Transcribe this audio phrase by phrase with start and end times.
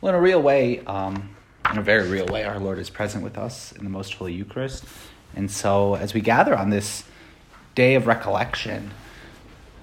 [0.00, 1.28] Well, in a real way, um,
[1.70, 4.32] in a very real way, our Lord is present with us in the Most Holy
[4.32, 4.82] Eucharist.
[5.36, 7.04] And so, as we gather on this
[7.74, 8.92] day of recollection,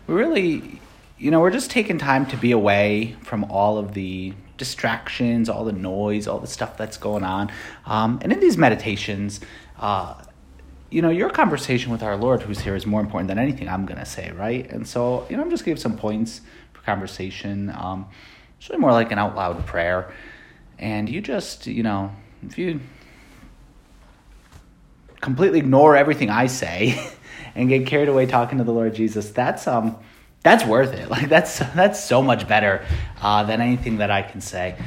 [0.07, 0.81] we really,
[1.19, 5.63] you know, we're just taking time to be away from all of the distractions, all
[5.63, 7.51] the noise, all the stuff that's going on.
[7.85, 9.39] Um, and in these meditations,
[9.79, 10.15] uh,
[10.89, 13.85] you know, your conversation with our Lord who's here is more important than anything I'm
[13.85, 14.67] going to say, right?
[14.71, 16.41] And so, you know, I'm just giving some points
[16.73, 17.71] for conversation.
[17.77, 18.07] Um,
[18.59, 20.11] it's more like an out loud prayer.
[20.79, 22.11] And you just, you know,
[22.43, 22.79] if you
[25.21, 27.11] completely ignore everything I say
[27.55, 29.97] and get carried away talking to the Lord Jesus, that's um
[30.43, 31.09] that's worth it.
[31.17, 32.85] Like that's that's so much better
[33.21, 34.77] uh, than anything that I can say.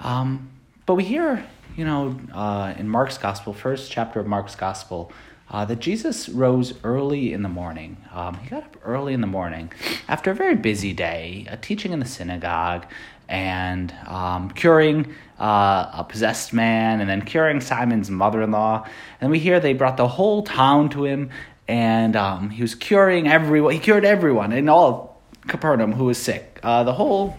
[0.00, 0.50] Um,
[0.84, 1.44] but we hear,
[1.76, 5.12] you know, uh, in Mark's gospel, first chapter of Mark's gospel,
[5.50, 7.98] uh, that Jesus rose early in the morning.
[8.12, 9.72] Um, he got up early in the morning
[10.08, 12.86] after a very busy day, uh, teaching in the synagogue
[13.28, 18.88] and um, curing uh, a possessed man, and then curing Simon's mother in law.
[19.20, 21.30] And we hear they brought the whole town to him,
[21.68, 23.74] and um, he was curing everyone.
[23.74, 26.58] He cured everyone in all of Capernaum who was sick.
[26.62, 27.36] Uh, the whole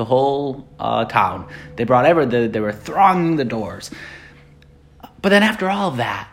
[0.00, 1.46] the whole uh, town.
[1.76, 3.90] They brought ever the, they were thronging the doors.
[5.20, 6.26] But then after all of that,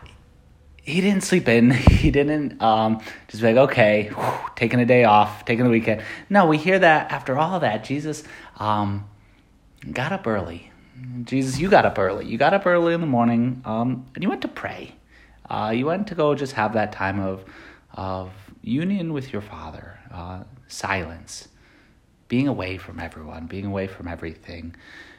[0.82, 1.70] he didn't sleep in.
[1.98, 6.02] He didn't um, just be like, okay, whew, taking a day off, taking the weekend.
[6.30, 8.24] No, we hear that after all that, Jesus
[8.56, 9.06] um,
[9.92, 10.72] got up early.
[11.24, 12.24] Jesus, you got up early.
[12.24, 14.94] You got up early in the morning, um, and you went to pray.
[15.50, 17.44] Uh, you went to go just have that time of
[17.92, 18.30] of
[18.62, 21.48] union with your Father, uh, silence,
[22.28, 24.74] being away from everyone, being away from everything.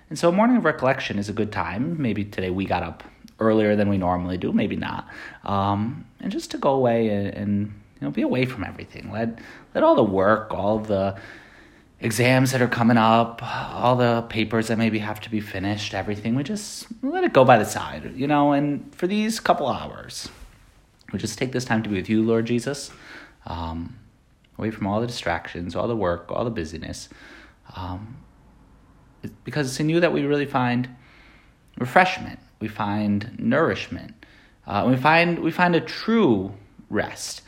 [0.09, 2.01] And so, a morning of recollection is a good time.
[2.01, 3.03] Maybe today we got up
[3.39, 5.07] earlier than we normally do, maybe not.
[5.43, 9.11] Um, and just to go away and, and, you know be away from everything.
[9.11, 9.39] Let
[9.75, 11.19] let all the work, all the
[12.01, 16.35] exams that are coming up, all the papers that maybe have to be finished, everything,
[16.35, 20.29] we just let it go by the side, you know, and for these couple hours,
[21.11, 22.89] we just take this time to be with you, Lord Jesus,
[23.47, 23.98] um,
[24.59, 27.09] away from all the distractions, all the work, all the busyness,
[27.75, 28.17] um,
[29.43, 30.87] because it's in you that we really find
[31.79, 34.25] refreshment we find nourishment.
[34.67, 36.53] Uh, we find we find a true
[36.89, 37.41] rest.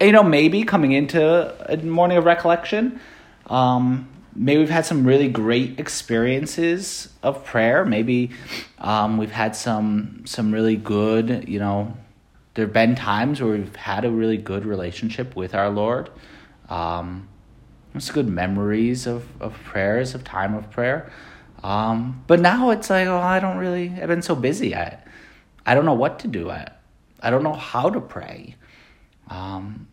[0.00, 3.00] You know, maybe coming into a morning of recollection,
[3.46, 7.84] um, maybe we've had some really great experiences of prayer.
[7.84, 8.30] Maybe
[8.78, 11.48] um, we've had some some really good.
[11.48, 11.96] You know,
[12.56, 16.08] there have been times where we've had a really good relationship with our Lord.
[16.70, 17.28] Um,
[17.94, 21.12] it's good memories of, of prayers, of time of prayer.
[21.62, 24.74] Um, but now it's like, oh, I don't really, I've been so busy.
[24.74, 24.98] I,
[25.66, 26.50] I don't know what to do.
[26.50, 26.68] I,
[27.20, 28.56] I don't know how to pray.
[29.28, 29.88] Um,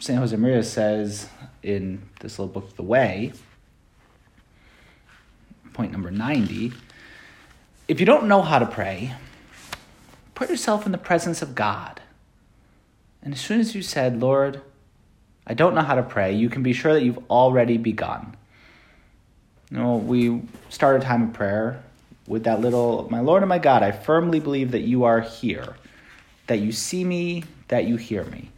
[0.00, 0.20] St.
[0.20, 1.28] Josemaria says
[1.62, 3.32] in this little book, The Way,
[5.74, 6.72] point number 90,
[7.86, 9.14] if you don't know how to pray,
[10.36, 12.00] put yourself in the presence of God.
[13.22, 14.60] And as soon as you said, Lord,
[15.46, 18.36] I don't know how to pray, you can be sure that you've already begun.
[19.70, 21.82] You know, we start a time of prayer
[22.28, 25.74] with that little, My Lord and my God, I firmly believe that you are here,
[26.46, 28.50] that you see me, that you hear me.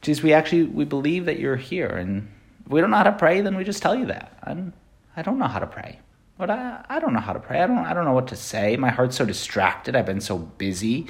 [0.00, 1.88] Jesus, we actually, we believe that you're here.
[1.88, 2.28] And
[2.64, 4.38] if we don't know how to pray, then we just tell you that.
[4.42, 5.98] I don't know how to pray.
[6.42, 7.60] But I, I don't know how to pray.
[7.60, 8.76] I don't, I don't know what to say.
[8.76, 9.94] My heart's so distracted.
[9.94, 11.06] I've been so busy.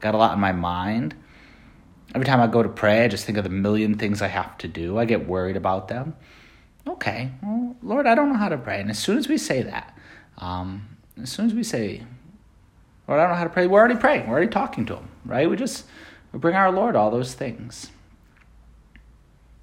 [0.00, 1.14] Got a lot in my mind.
[2.14, 4.58] Every time I go to pray, I just think of the million things I have
[4.58, 4.98] to do.
[4.98, 6.16] I get worried about them
[6.88, 8.80] okay, well, Lord, I don't know how to pray.
[8.80, 9.96] And as soon as we say that,
[10.38, 12.02] um, as soon as we say,
[13.08, 14.26] Lord, I don't know how to pray, we're already praying.
[14.26, 15.48] We're already talking to Him, right?
[15.48, 15.86] We just
[16.32, 17.90] we bring our Lord all those things.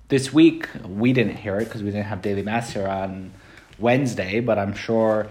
[0.10, 3.34] This week, we didn't hear it because we didn't have daily mass here on
[3.80, 5.28] Wednesday, but I'm sure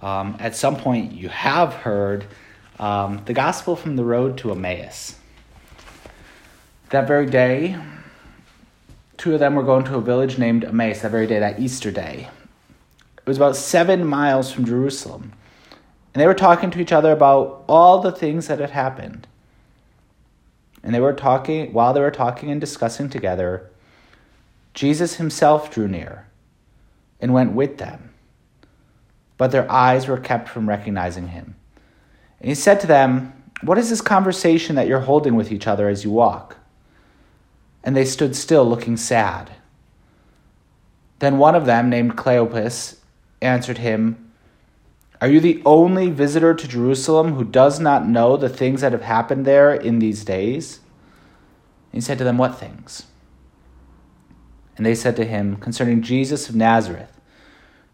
[0.00, 2.26] um, at some point you have heard
[2.78, 5.16] um, the gospel from the road to Emmaus.
[6.90, 7.78] That very day,
[9.16, 11.90] two of them were going to a village named Emmaus that very day, that Easter
[11.90, 12.28] day.
[13.16, 15.32] It was about seven miles from Jerusalem.
[16.12, 19.26] And they were talking to each other about all the things that had happened.
[20.82, 23.70] And they were talking, while they were talking and discussing together,
[24.74, 26.26] Jesus himself drew near
[27.22, 28.12] and went with them.
[29.38, 31.56] But their eyes were kept from recognizing him.
[32.40, 33.32] And he said to them,
[33.62, 36.58] What is this conversation that you're holding with each other as you walk?
[37.84, 39.50] and they stood still, looking sad.
[41.18, 42.96] Then one of them, named Cleopas,
[43.40, 44.32] answered him,
[45.20, 49.02] Are you the only visitor to Jerusalem who does not know the things that have
[49.02, 50.80] happened there in these days?
[51.92, 53.04] he said to them, What things?
[54.76, 57.12] And they said to him, Concerning Jesus of Nazareth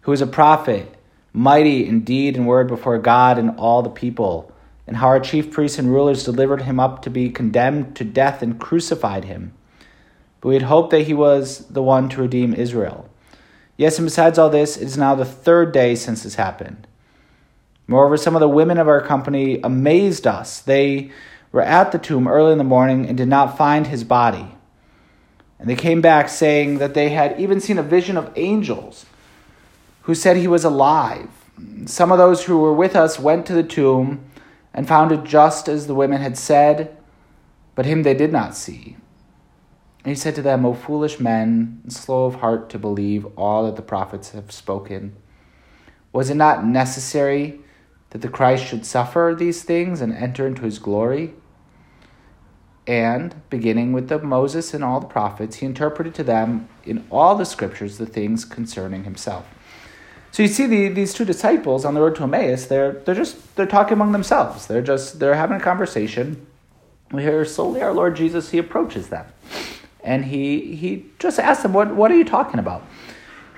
[0.09, 0.95] who was a prophet,
[1.35, 4.51] mighty in deed and word before God and all the people,
[4.87, 8.41] and how our chief priests and rulers delivered him up to be condemned to death
[8.41, 9.53] and crucified him.
[10.41, 13.07] But we had hoped that he was the one to redeem Israel.
[13.77, 16.87] Yes, and besides all this, it is now the third day since this happened.
[17.87, 20.61] Moreover, some of the women of our company amazed us.
[20.61, 21.11] They
[21.53, 24.55] were at the tomb early in the morning and did not find his body.
[25.59, 29.07] And they came back saying that they had even seen a vision of angels
[30.03, 31.29] who said he was alive.
[31.87, 34.25] Some of those who were with us went to the tomb
[34.73, 36.97] and found it just as the women had said,
[37.75, 38.97] but him they did not see.
[40.05, 43.77] And he said to them, O foolish men, slow of heart to believe all that
[43.77, 45.17] the prophets have spoken.
[46.13, 47.61] Was it not necessary
[48.11, 51.35] that the Christ should suffer these things and enter into his glory?
[52.89, 57.35] And, beginning with the Moses and all the prophets, he interpreted to them in all
[57.35, 59.47] the scriptures the things concerning himself.
[60.31, 63.57] So you see the, these two disciples on the road to Emmaus, they're, they're just,
[63.57, 64.67] they're talking among themselves.
[64.67, 66.47] They're just, they're having a conversation.
[67.13, 69.27] We hear slowly our Lord Jesus, he approaches them.
[70.03, 72.87] And he, he just asks them, what, what are you talking about?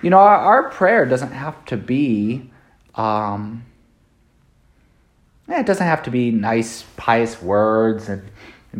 [0.02, 2.50] You know, our, our prayer doesn't have to be,
[2.96, 3.64] um,
[5.48, 8.28] it doesn't have to be nice, pious words and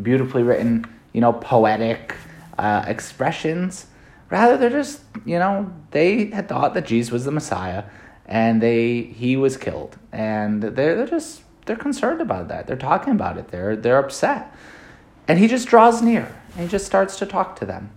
[0.01, 2.15] beautifully written, you know, poetic
[2.59, 3.87] uh, expressions.
[4.31, 7.85] Rather, they're just, you know, they had thought that Jesus was the Messiah
[8.27, 9.97] and they he was killed.
[10.13, 12.67] And they're, they're just, they're concerned about that.
[12.67, 13.49] They're talking about it.
[13.49, 14.55] They're, they're upset.
[15.27, 17.91] And he just draws near and he just starts to talk to them.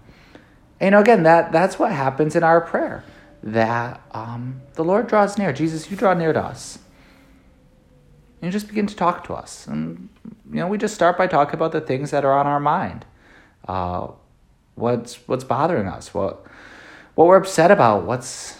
[0.79, 3.03] And, you know, again, that, that's what happens in our prayer.
[3.43, 5.53] That um, the Lord draws near.
[5.53, 6.79] Jesus, you draw near to us.
[8.43, 9.67] And you just begin to talk to us.
[9.67, 10.09] And,
[10.51, 13.05] you know, we just start by talking about the things that are on our mind.
[13.65, 14.07] Uh,
[14.75, 16.45] what's what's bothering us, what
[17.15, 18.57] what we're upset about, what's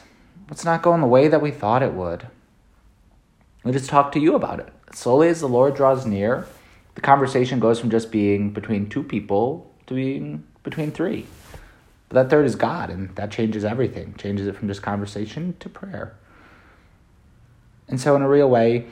[0.48, 2.28] what's not going the way that we thought it would.
[3.66, 4.70] We just talk to you about it.
[4.94, 6.48] Slowly as the Lord draws near,
[6.96, 11.26] the conversation goes from just being between two people to being between three.
[12.08, 14.16] But that third is God, and that changes everything.
[14.18, 16.16] Changes it from just conversation to prayer.
[17.90, 18.88] And so in a real way,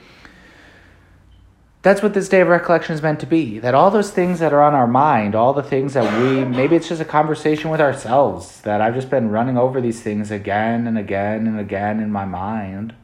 [1.82, 3.58] that's what this day of recollection is meant to be.
[3.58, 6.76] That all those things that are on our mind, all the things that we, maybe
[6.76, 10.86] it's just a conversation with ourselves, that I've just been running over these things again
[10.86, 12.94] and again and again in my mind.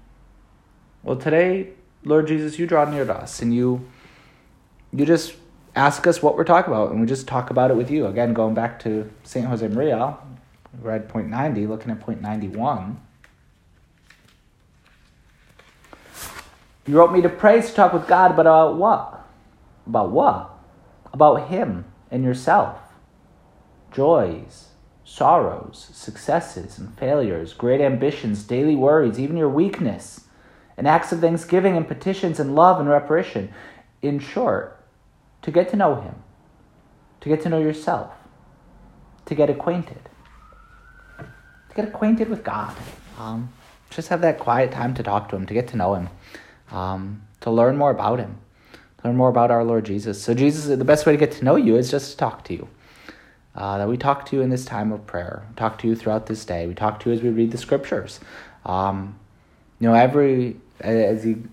[1.03, 1.71] Well, today,
[2.05, 3.89] Lord Jesus, you draw near to us and you,
[4.93, 5.35] you just
[5.75, 8.07] ask us what we're talking about, and we just talk about it with you.
[8.07, 9.47] Again, going back to St.
[9.47, 10.17] Josemaria,
[10.81, 13.01] read point 90, looking at point 91.
[16.89, 19.29] You wrote me to pray to talk with God, but about what?
[19.87, 20.51] About what?
[21.13, 22.79] About Him and yourself.
[23.93, 24.69] Joys,
[25.05, 30.25] sorrows, successes and failures, great ambitions, daily worries, even your weakness,
[30.79, 33.53] and acts of thanksgiving and petitions and love and reparation.
[34.01, 34.83] In short,
[35.43, 36.15] to get to know Him,
[37.21, 38.15] to get to know yourself,
[39.27, 40.09] to get acquainted,
[41.19, 42.75] to get acquainted with God.
[43.19, 43.53] Um,
[43.91, 46.09] just have that quiet time to talk to Him, to get to know Him
[46.71, 48.39] um, to learn more about Him,
[49.05, 50.21] learn more about our Lord Jesus.
[50.21, 52.55] So, Jesus, the best way to get to know you is just to talk to
[52.55, 52.69] you.
[53.55, 56.27] Uh, that we talk to you in this time of prayer, talk to you throughout
[56.27, 56.67] this day.
[56.67, 58.21] We talk to you as we read the scriptures.
[58.65, 59.19] Um,
[59.81, 61.49] you know, every as you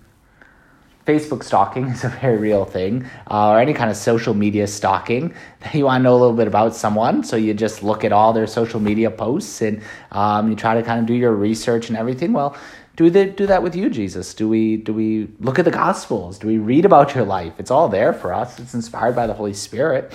[1.05, 5.34] Facebook stalking is a very real thing, uh, or any kind of social media stalking.
[5.62, 8.12] that You want to know a little bit about someone, so you just look at
[8.12, 9.81] all their social media posts and
[10.12, 12.34] um, you try to kind of do your research and everything.
[12.34, 12.55] Well,
[12.95, 14.33] do we do that with you, Jesus?
[14.33, 16.39] Do we do we look at the Gospels?
[16.39, 17.53] Do we read about your life?
[17.57, 18.57] It's all there for us.
[18.57, 20.13] It's inspired by the Holy Spirit,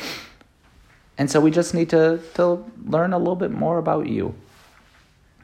[1.18, 4.34] and so we just need to to learn a little bit more about you.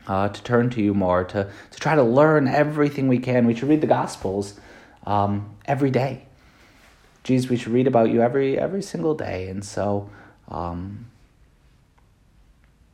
[0.07, 3.47] Uh, to turn to you more, to to try to learn everything we can.
[3.47, 4.59] We should read the Gospels
[5.05, 6.23] um, every day.
[7.23, 10.09] Jesus, we should read about you every every single day, and so.
[10.49, 11.07] Um,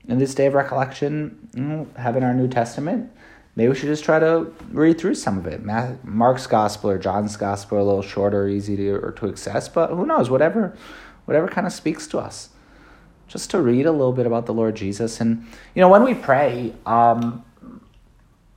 [0.09, 3.13] in this day of recollection, know, having our New Testament,
[3.57, 5.63] maybe we should just try to read through some of it.
[6.05, 9.91] Mark's gospel or John's gospel are a little shorter, easy to or to access, but
[9.91, 10.31] who knows?
[10.31, 10.77] Whatever,
[11.25, 12.51] whatever kind of speaks to us.
[13.29, 16.13] Just to read a little bit about the Lord Jesus, and you know, when we
[16.13, 17.43] pray, um,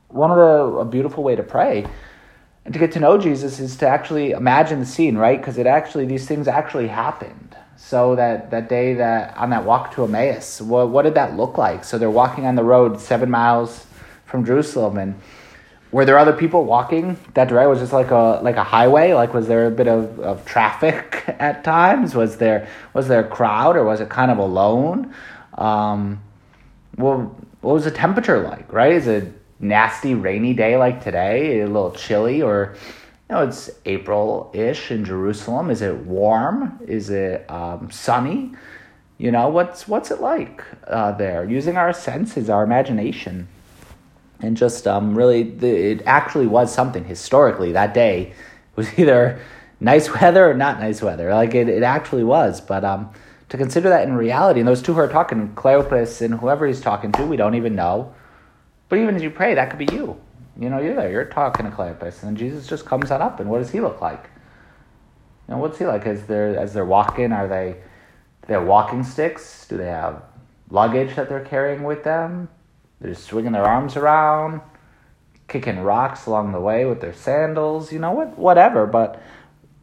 [0.10, 1.86] one of the a beautiful way to pray
[2.66, 5.40] and to get to know Jesus is to actually imagine the scene, right?
[5.40, 7.56] Because it actually these things actually happened.
[7.78, 11.58] So that that day that on that walk to Emmaus, what what did that look
[11.58, 11.84] like?
[11.84, 13.86] So they're walking on the road seven miles
[14.36, 14.98] from Jerusalem.
[14.98, 15.16] And
[15.92, 17.70] were there other people walking that direction?
[17.70, 19.14] Was just like a like a highway?
[19.14, 22.14] Like was there a bit of, of traffic at times?
[22.16, 25.14] Was there was there a crowd or was it kind of alone?
[25.58, 26.22] Um,
[26.98, 28.72] well, what was the temperature like?
[28.74, 28.92] Right?
[28.92, 32.76] Is it nasty rainy day like today, a little chilly, or
[33.30, 35.70] you know, it's April ish in Jerusalem.
[35.70, 36.78] Is it warm?
[36.86, 38.52] Is it um, sunny?
[39.18, 41.46] You know, what's what's it like uh, there?
[41.46, 43.48] Using our senses, our imagination,
[44.40, 48.34] and just um, really, the, it actually was something historically that day.
[48.76, 49.40] was either
[49.80, 51.34] nice weather or not nice weather.
[51.34, 52.62] Like it, it actually was.
[52.62, 53.12] But um,
[53.50, 56.82] to consider that in reality, and those two who are talking, Cleopas and whoever he's
[56.82, 58.14] talking to, we don't even know.
[58.90, 60.20] But even as you pray, that could be you.
[60.58, 63.50] You know, you're there, you're talking to Cleopas, and Jesus just comes on up, and
[63.50, 64.30] what does he look like?
[65.48, 67.32] You know, what's he like as they're as they're walking?
[67.34, 67.76] Are they
[68.48, 69.68] have walking sticks?
[69.68, 70.24] Do they have
[70.70, 72.48] luggage that they're carrying with them?
[73.06, 74.62] They're just swinging their arms around,
[75.48, 78.88] kicking rocks along the way with their sandals, you know, what, whatever.
[78.88, 79.22] But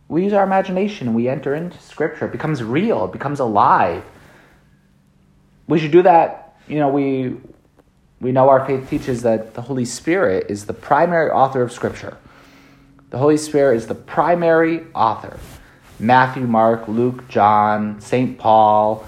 [0.09, 2.27] we use our imagination we enter into Scripture.
[2.27, 4.03] It becomes real, it becomes alive.
[5.69, 6.57] We should do that.
[6.67, 7.37] You know, we,
[8.21, 12.17] we know our faith teaches that the Holy Spirit is the primary author of Scripture.
[13.11, 15.39] The Holy Spirit is the primary author.
[16.01, 18.37] Matthew, Mark, Luke, John, St.
[18.37, 19.07] Paul.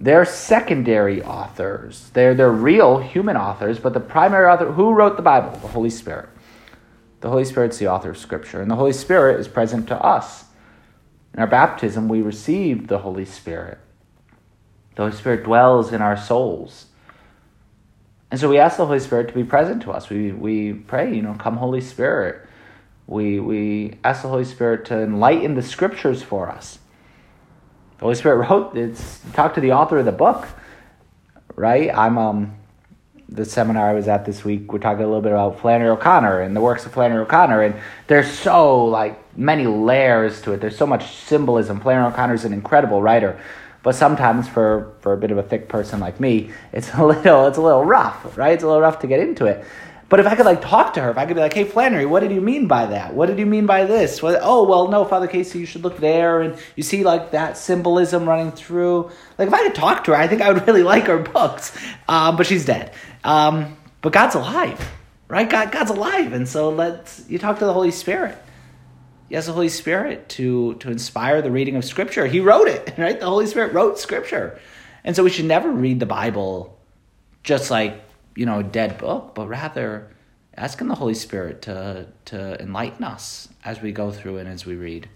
[0.00, 2.10] They're secondary authors.
[2.12, 5.50] They're, they're real human authors, but the primary author, who wrote the Bible?
[5.58, 6.28] The Holy Spirit.
[7.20, 10.44] The Holy Spirit's the author of Scripture, and the Holy Spirit is present to us.
[11.34, 13.78] In our baptism, we receive the Holy Spirit.
[14.94, 16.86] The Holy Spirit dwells in our souls.
[18.30, 20.08] And so we ask the Holy Spirit to be present to us.
[20.08, 22.46] We, we pray, you know, come Holy Spirit.
[23.08, 26.78] We, we ask the Holy Spirit to enlighten the scriptures for us.
[27.98, 30.46] The Holy Spirit wrote, it's talk to the author of the book,
[31.56, 31.92] right?
[31.92, 32.54] I'm um
[33.28, 36.40] the seminar I was at this week, we're talking a little bit about Flannery O'Connor
[36.40, 37.74] and the works of Flannery O'Connor, and
[38.06, 40.60] there's so like many layers to it.
[40.60, 41.80] There's so much symbolism.
[41.80, 43.38] Flannery O'Connor is an incredible writer,
[43.82, 47.48] but sometimes for for a bit of a thick person like me, it's a little
[47.48, 48.52] it's a little rough, right?
[48.52, 49.64] It's a little rough to get into it.
[50.08, 52.06] But if I could like talk to her, if I could be like, "Hey, Flannery,
[52.06, 53.12] what did you mean by that?
[53.12, 54.22] What did you mean by this?
[54.22, 57.58] What, oh, well, no, Father Casey, you should look there, and you see like that
[57.58, 59.10] symbolism running through.
[59.36, 61.76] Like, if I could talk to her, I think I would really like her books.
[62.08, 62.92] Um, but she's dead.
[63.22, 64.80] Um, but God's alive,
[65.28, 65.48] right?
[65.48, 68.38] God, God's alive, and so let's you talk to the Holy Spirit.
[69.28, 72.26] He has the Holy Spirit to to inspire the reading of Scripture.
[72.26, 73.20] He wrote it, right?
[73.20, 74.58] The Holy Spirit wrote Scripture,
[75.04, 76.78] and so we should never read the Bible
[77.42, 78.07] just like
[78.38, 80.08] you know, a dead book, but rather
[80.56, 84.76] asking the Holy Spirit to, to enlighten us as we go through and as we
[84.76, 85.08] read.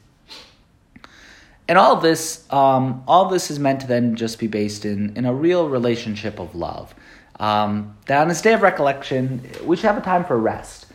[1.68, 5.24] And all this, um, all this is meant to then just be based in, in
[5.24, 6.96] a real relationship of love.
[7.38, 10.86] Um, that on this day of recollection, we should have a time for rest.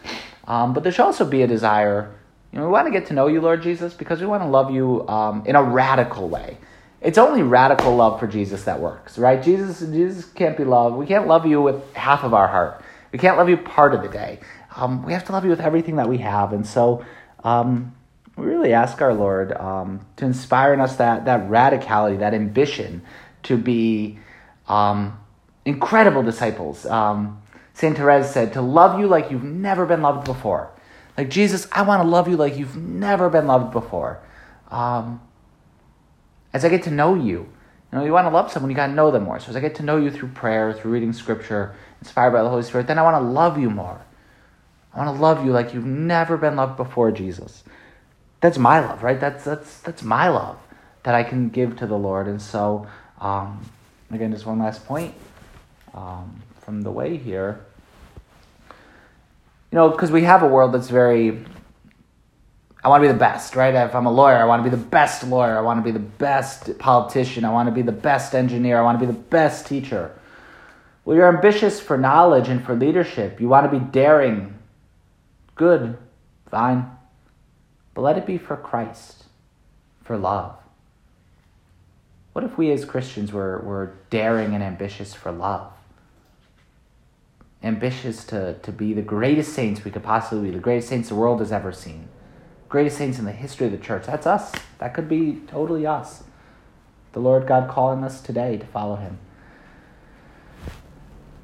[0.50, 2.14] Um, but there should also be a desire,
[2.52, 4.50] you know, we want to get to know you, Lord Jesus, because we want to
[4.50, 6.58] love you um, in a radical way
[7.02, 9.42] it's only radical love for Jesus that works, right?
[9.42, 10.96] Jesus, Jesus can't be loved.
[10.96, 12.82] We can't love you with half of our heart.
[13.12, 14.40] We can't love you part of the day.
[14.76, 17.06] Um, we have to love you with everything that we have, and so
[17.44, 17.96] um,
[18.36, 23.02] we really ask our Lord um, to inspire in us that that radicality, that ambition
[23.44, 24.20] to be
[24.68, 25.20] um,
[25.66, 26.86] incredible disciples.
[26.86, 27.42] Um,
[27.74, 30.72] Saint Therese said, "To love you like you've never been loved before."
[31.18, 34.22] Like Jesus, I want to love you like you've never been loved before.
[34.70, 35.22] Um,
[36.58, 37.48] as I get to know you.
[37.92, 39.40] You know, you want to love someone, you got to know them more.
[39.40, 42.50] So as I get to know you through prayer, through reading scripture, inspired by the
[42.50, 44.02] Holy Spirit, then I want to love you more.
[44.92, 47.64] I want to love you like you've never been loved before, Jesus.
[48.42, 49.20] That's my love, right?
[49.20, 50.58] That's that's that's my love
[51.04, 52.28] that I can give to the Lord.
[52.28, 52.88] And so,
[53.22, 53.64] um,
[54.10, 55.14] again, just one last point
[55.94, 57.64] um, from the way here.
[59.72, 61.46] You know, because we have a world that's very
[62.88, 63.76] I want to be the best, right?
[63.76, 65.58] If I'm a lawyer, I want to be the best lawyer.
[65.58, 67.44] I want to be the best politician.
[67.44, 68.78] I want to be the best engineer.
[68.78, 70.18] I want to be the best teacher.
[71.04, 73.42] Well, you're ambitious for knowledge and for leadership.
[73.42, 74.58] You want to be daring.
[75.56, 75.98] Good,
[76.50, 76.90] fine.
[77.94, 79.26] But let it be for Christ,
[80.06, 80.56] for love.
[82.32, 85.74] What if we as Christians were, were daring and ambitious for love?
[87.62, 91.16] Ambitious to, to be the greatest saints we could possibly be, the greatest saints the
[91.16, 92.08] world has ever seen
[92.70, 94.06] greatest saints in the history of the church.
[94.06, 94.52] That's us.
[94.80, 96.24] That could be totally us.
[97.14, 99.20] The Lord God calling us today to follow Him.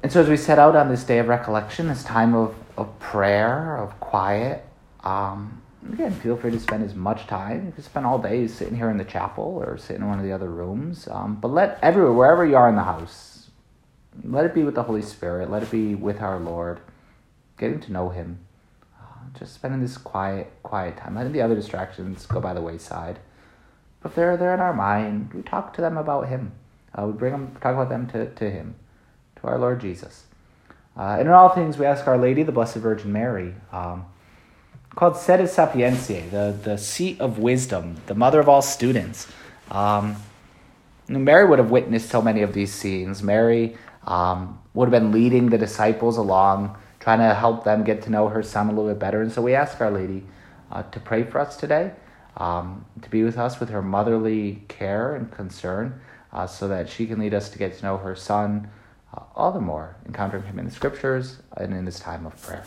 [0.02, 2.98] And so, as we set out on this day of recollection, this time of, of
[2.98, 4.64] prayer, of quiet,
[5.02, 7.66] um, again, feel free to spend as much time.
[7.66, 10.24] You can spend all day sitting here in the chapel or sitting in one of
[10.24, 11.08] the other rooms.
[11.10, 13.48] Um, but let everywhere, wherever you are in the house,
[14.22, 15.50] let it be with the Holy Spirit.
[15.50, 16.80] Let it be with our Lord,
[17.58, 18.43] getting to know Him
[19.38, 23.18] just spending this quiet, quiet time, letting the other distractions go by the wayside.
[24.02, 26.52] But they're there in our mind, we talk to them about Him.
[26.94, 28.74] Uh, we bring them, talk about them to, to Him,
[29.36, 30.24] to our Lord Jesus.
[30.96, 34.06] Uh, and in all things, we ask Our Lady, the Blessed Virgin Mary, um,
[34.94, 39.26] called Sedes Sapientiae, the, the seat of wisdom, the mother of all students.
[39.70, 40.16] Um,
[41.08, 43.22] Mary would have witnessed so many of these scenes.
[43.22, 43.76] Mary
[44.06, 48.28] um, would have been leading the disciples along, trying to help them get to know
[48.28, 49.20] her son a little bit better.
[49.20, 50.24] And so we ask Our Lady
[50.72, 51.92] uh, to pray for us today,
[52.38, 56.00] um, to be with us with her motherly care and concern,
[56.32, 58.70] uh, so that she can lead us to get to know her son
[59.12, 62.64] uh, all the more, encountering him in the scriptures and in this time of prayer.